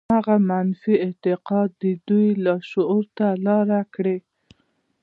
همدغه 0.09 0.35
منفي 0.49 0.93
اعتقاد 1.05 1.69
د 1.83 1.83
دوی 2.07 2.27
لاشعور 2.45 3.03
ته 3.17 3.27
لاره 3.45 3.81
کړې. 3.93 4.17